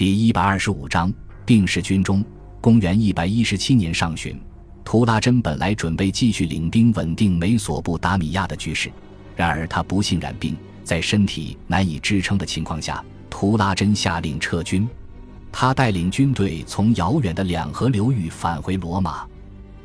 [0.00, 1.12] 第一百二十五章
[1.44, 2.24] 病逝军中。
[2.58, 4.34] 公元一百一十七年上旬，
[4.82, 8.90] 图拉真本来准备继续领兵稳定美索不达米亚的局势，
[9.36, 14.88] 然而他不幸染病，在身体难以支撑的情况下，图拉真下令撤军。
[15.52, 19.26] 他带领军队从遥远的两河流域返回罗马。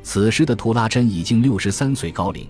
[0.01, 2.47] 此时的图拉真已经六十三岁高龄，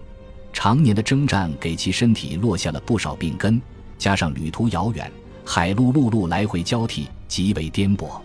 [0.54, 3.60] 常年的征战给其身体落下了不少病根，
[3.98, 5.12] 加上旅途遥远，
[5.46, 8.20] 海陆陆路来回交替，极为颠簸。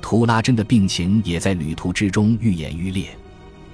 [0.00, 3.08] 图拉真的病情也在旅途之中愈演愈烈。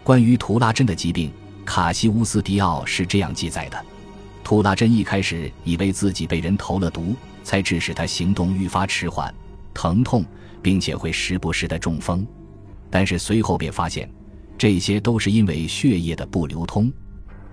[0.03, 1.31] 关于图拉真的疾病，
[1.65, 3.85] 卡西乌斯·迪奥是这样记载的：
[4.43, 9.33] 图拉真一开始以为自己被人投了毒，才致使他行动愈发迟缓、
[9.75, 10.25] 疼痛，
[10.63, 12.27] 并且会时不时的中风。
[12.91, 14.11] 但是随后便发现，
[14.57, 16.91] 这些都是因为血液的不流通。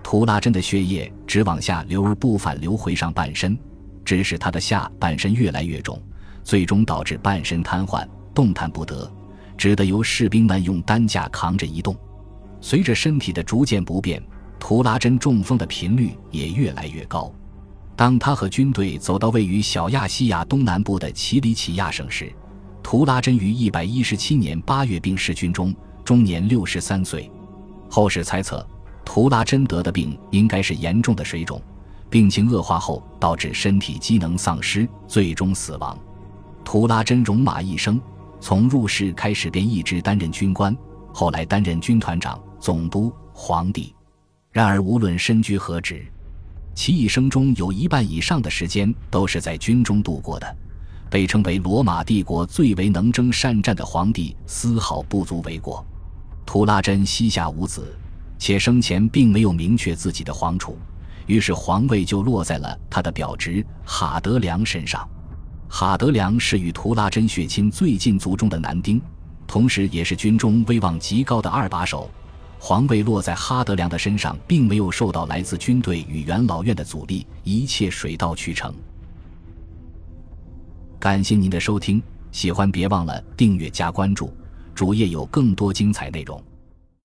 [0.02, 3.58] 图拉真的血液只往下流而不反流回上半身，
[4.06, 6.00] 致使他的下半身越来越重，
[6.42, 8.06] 最终导致半身瘫痪。
[8.32, 9.10] 动弹不得，
[9.56, 11.96] 只得由士兵们用担架扛着移动。
[12.60, 14.22] 随着身体的逐渐不便，
[14.60, 17.32] 图拉真中风的频率也越来越高。
[17.96, 22.30] 当他和军队走到位于小亚细亚东南部的奇里乞亚省时，
[22.82, 27.30] 图拉真于一百一十七年八月病逝军中，终年六十三岁。
[27.88, 28.66] 后世猜测，
[29.02, 31.60] 图拉真得的病应该是严重的水肿，
[32.08, 35.98] 病情恶化后导致身体机能丧失，最终死亡。
[36.64, 38.00] 图拉真戎马一生。
[38.38, 40.76] 从入世开始便一直担任军官，
[41.12, 43.94] 后来担任军团长、总督、皇帝。
[44.52, 46.06] 然而无论身居何职，
[46.74, 50.56] 其一生中有一半以上的时间都是在军中度过的。
[51.08, 55.84] 被称为罗马帝国最为能征善战的皇帝，丝毫不足为过。
[56.44, 57.96] 图拉真膝下无子，
[58.38, 60.76] 且生前并没有明确自己的皇储，
[61.26, 65.06] 于是皇位就落在了他的表侄哈德良身上。
[65.68, 69.00] 哈德良是与图拉真血亲最近族中的男丁，
[69.46, 72.10] 同时也是军中威望极高的二把手。
[72.58, 78.74] 皇位落在哈德良的身上，并没有受到来自军队与元老院的阻力，一切水到渠成。
[80.98, 82.02] 感谢您的收听，
[82.32, 84.32] 喜欢别忘了订阅加关注，
[84.74, 86.42] 主页有更多精彩内容。